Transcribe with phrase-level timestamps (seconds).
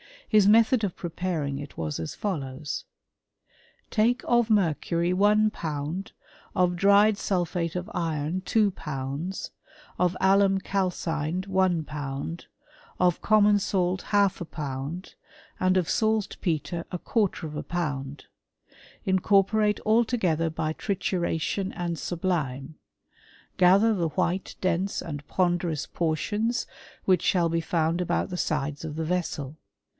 [0.27, 2.85] His method preparing it was as follows:
[3.91, 6.13] Take of mercury i pound,
[6.55, 9.51] of dried sulphate of iron two pounds,
[9.99, 12.45] of al calcined one pound,
[12.99, 15.13] of common salt half a pou 1^1
[15.59, 18.25] and of saltpetre a quarter of a pound:
[19.05, 22.75] incorpoi altogether by trituration and sublime;
[23.57, 26.65] gather white, dense, and ponderous portions
[27.03, 29.57] which shall found about the sides of the vessel.